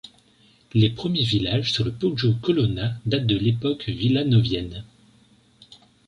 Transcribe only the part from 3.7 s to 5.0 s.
villanovienne.